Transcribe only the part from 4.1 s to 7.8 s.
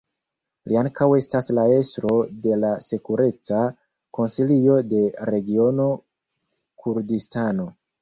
Konsilio de Regiono Kurdistano.